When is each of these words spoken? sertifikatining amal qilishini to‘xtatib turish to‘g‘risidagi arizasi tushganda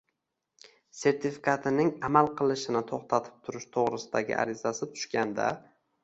sertifikatining 0.99 1.91
amal 2.09 2.29
qilishini 2.39 2.81
to‘xtatib 2.91 3.35
turish 3.49 3.67
to‘g‘risidagi 3.75 4.35
arizasi 4.45 4.89
tushganda 4.95 5.51